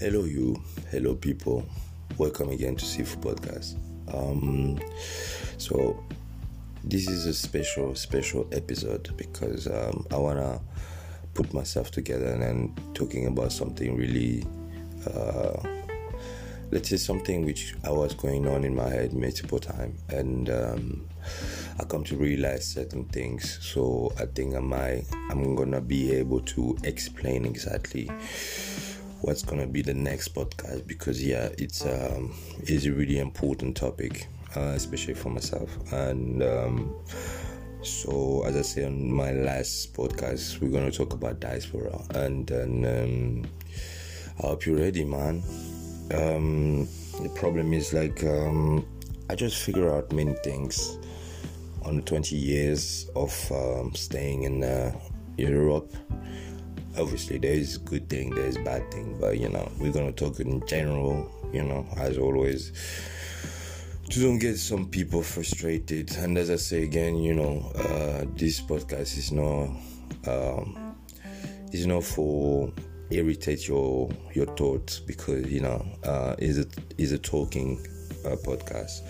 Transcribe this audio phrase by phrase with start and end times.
[0.00, 0.56] Hello, you.
[0.90, 1.62] Hello, people.
[2.16, 3.76] Welcome again to Seafood Podcast.
[4.14, 4.80] Um,
[5.58, 6.02] so,
[6.82, 10.58] this is a special, special episode because um, I wanna
[11.34, 14.46] put myself together and then talking about something really,
[15.06, 15.60] uh,
[16.70, 21.08] let's say something which I was going on in my head multiple time, and um,
[21.78, 23.58] I come to realize certain things.
[23.60, 28.08] So I think I might, I'm gonna be able to explain exactly
[29.22, 34.26] what's gonna be the next podcast because yeah it's um it's a really important topic
[34.56, 35.70] uh, especially for myself.
[35.92, 36.94] And um
[37.82, 41.98] so as i say on my last podcast we're gonna talk about diaspora.
[42.14, 43.50] And then um
[44.42, 45.42] i hope you're ready man.
[46.14, 46.88] Um
[47.22, 48.86] the problem is like um
[49.28, 50.98] i just figure out many things
[51.82, 54.92] on the 20 years of um, staying in uh,
[55.38, 55.90] europe
[56.98, 61.30] obviously there's good thing there's bad thing but you know we're gonna talk in general
[61.52, 62.72] you know as always.
[64.10, 66.16] To don't get some people frustrated.
[66.16, 69.68] And as i say again you know uh, this podcast is not
[70.26, 70.96] um,
[71.72, 72.72] is not for
[73.10, 77.86] irritate your your thoughts because you know uh, is it is a talking
[78.24, 79.02] uh, podcast.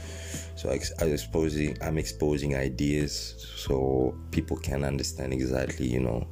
[0.56, 6.28] So I, I exposing i'm exposing ideas so people can understand exactly you know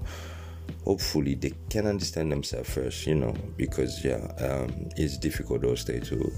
[0.85, 6.09] hopefully they can understand themselves first you know because yeah um, it's difficult those days
[6.09, 6.33] to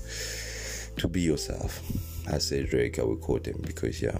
[0.96, 1.80] to be yourself.
[2.28, 4.18] I said drake i will quote him because yeah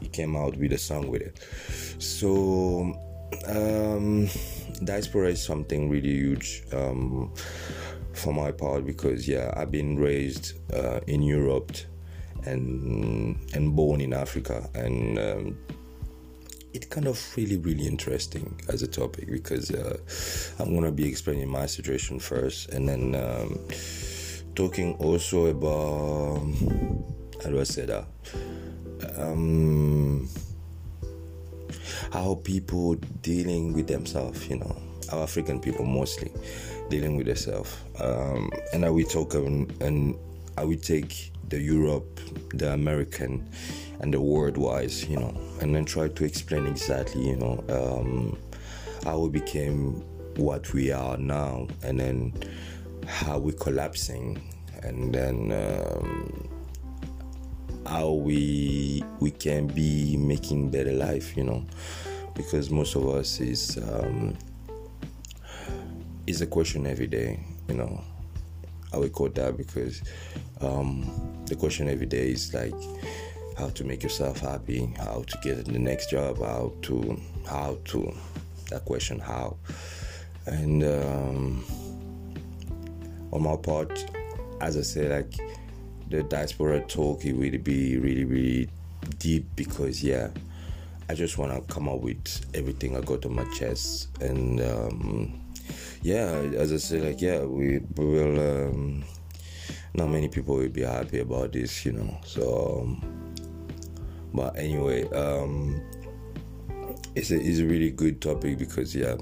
[0.00, 1.40] he came out with a song with it.
[2.02, 2.94] So
[3.46, 4.28] um
[4.84, 7.32] diaspora is something really huge um
[8.12, 11.72] for my part because yeah i've been raised uh, in europe
[12.44, 15.58] and and born in africa and um,
[16.72, 19.96] it's kind of really really interesting as a topic because uh,
[20.58, 23.58] i'm gonna be explaining my situation first and then um,
[24.54, 26.42] talking also about
[27.42, 28.06] how do i say that?
[29.18, 30.28] Um,
[32.12, 34.76] how people dealing with themselves you know
[35.12, 36.30] our african people mostly
[36.88, 37.74] dealing with themselves.
[38.00, 40.16] Um, and i will talk and
[40.56, 42.20] i would take the europe
[42.54, 43.48] the american
[44.02, 48.36] and the world wise, you know, and then try to explain exactly, you know, um,
[49.04, 50.02] how we became
[50.36, 52.34] what we are now, and then
[53.06, 54.42] how we're collapsing,
[54.82, 56.48] and then um,
[57.86, 61.64] how we we can be making better life, you know,
[62.34, 64.36] because most of us is um,
[66.26, 67.38] is a question every day,
[67.68, 68.02] you know.
[68.92, 70.02] I would quote that because
[70.60, 72.74] um, the question every day is like
[73.56, 78.12] how to make yourself happy, how to get the next job, how to how to
[78.70, 79.56] that question how.
[80.46, 81.64] And um,
[83.32, 84.04] on my part,
[84.60, 85.32] as I say, like
[86.08, 88.68] the diaspora talk, it will be really really
[89.18, 90.28] deep because yeah,
[91.08, 94.60] I just wanna come up with everything I got on my chest and.
[94.60, 95.41] Um,
[96.02, 98.40] yeah, as I say, like yeah, we, we will.
[98.40, 99.04] Um,
[99.94, 102.18] not many people will be happy about this, you know.
[102.24, 103.34] So, um,
[104.32, 105.82] but anyway, um,
[107.14, 109.16] it's a it's a really good topic because yeah,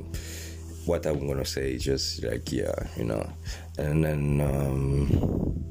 [0.86, 3.28] what I'm gonna say is just like yeah, you know,
[3.78, 5.64] and then um,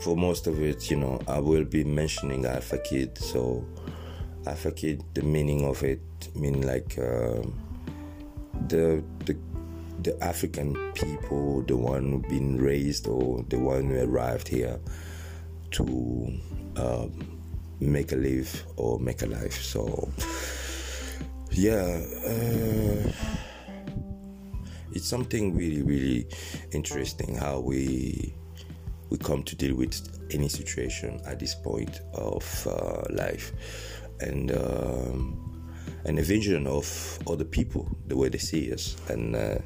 [0.00, 3.16] for most of it, you know, I will be mentioning Alpha Kid.
[3.18, 3.64] So,
[4.46, 6.00] Alpha Kid, the meaning of it
[6.34, 7.42] mean like uh,
[8.66, 9.36] the the
[10.02, 14.78] the African people, the one who been raised or the one who arrived here
[15.72, 16.40] to
[16.76, 17.40] um,
[17.80, 19.60] make a live or make a life.
[19.62, 20.10] So,
[21.50, 23.12] yeah, uh,
[24.92, 26.26] it's something really, really
[26.72, 28.34] interesting how we
[29.10, 30.00] we come to deal with
[30.30, 33.52] any situation at this point of uh, life,
[34.20, 34.52] and.
[34.52, 35.49] Um,
[36.04, 39.58] and a vision of other people, the way they see us, and uh,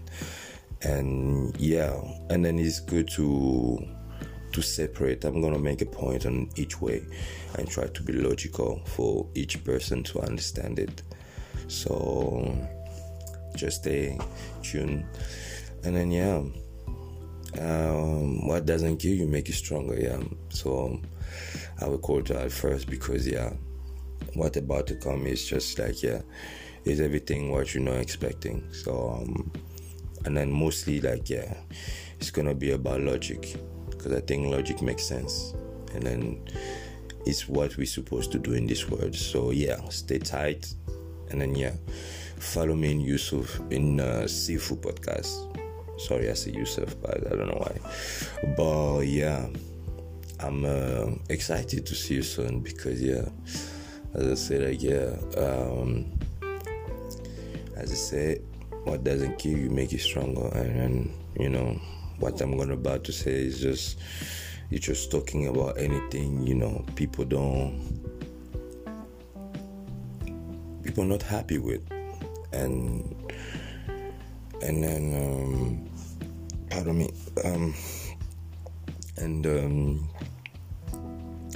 [0.82, 2.00] and yeah,
[2.30, 3.86] and then it's good to
[4.52, 5.24] to separate.
[5.24, 7.02] I'm gonna make a point on each way
[7.58, 11.02] and try to be logical for each person to understand it.
[11.68, 12.56] So
[13.56, 14.18] just stay
[14.62, 15.04] tuned,
[15.84, 16.42] and then yeah,
[17.60, 19.98] um, what doesn't kill you make you stronger.
[19.98, 21.00] Yeah, so
[21.80, 23.52] I will call that first because yeah
[24.34, 26.20] what about to come is just like yeah
[26.84, 28.64] is everything what you're not expecting.
[28.72, 29.52] So um
[30.24, 31.54] and then mostly like yeah
[32.18, 33.56] it's gonna be about logic
[33.90, 35.54] because i think logic makes sense.
[35.94, 36.48] And then
[37.26, 39.14] it's what we're supposed to do in this world.
[39.14, 40.72] So yeah stay tight.
[41.30, 41.74] And then yeah
[42.38, 45.50] follow me in yusuf in uh, seafood podcast.
[45.96, 47.78] Sorry, I say Yusuf, but I don't know why.
[48.56, 49.46] But yeah,
[50.40, 53.28] I'm uh, excited to see you soon because yeah,
[54.14, 56.12] as I said, yeah, um,
[57.76, 58.42] as I said,
[58.84, 61.80] what doesn't kill you make you stronger, and, and you know
[62.18, 63.98] what I'm gonna about to say is just
[64.70, 67.82] it's just talking about anything you know people don't
[70.84, 71.82] people not happy with.
[72.52, 73.32] And
[74.62, 75.90] and then um
[76.70, 77.10] pardon me
[77.44, 77.74] um
[79.16, 80.08] and um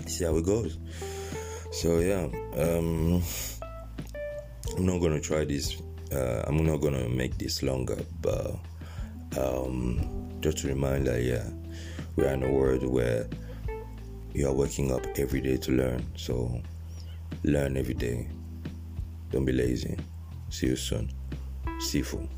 [0.06, 0.78] see how it goes
[1.70, 3.22] so yeah um
[4.76, 5.80] i'm not gonna try this
[6.12, 8.56] uh, i'm not gonna make this longer but
[9.38, 10.00] um
[10.40, 11.44] just to remind that yeah
[12.16, 13.28] we are in a world where
[14.34, 16.04] you are waking up every day to learn.
[16.16, 16.60] So
[17.44, 18.28] learn every day.
[19.30, 19.96] Don't be lazy.
[20.50, 21.10] See you soon.
[21.80, 22.28] Sifu.